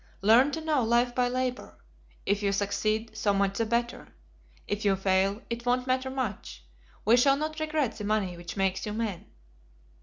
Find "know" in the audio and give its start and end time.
0.61-0.81